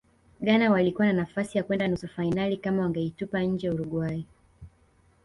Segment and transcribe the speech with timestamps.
[0.41, 4.25] ghana walikuwa na nafasi ya kwenda nusu fainali kama wangaitupa nje uruguay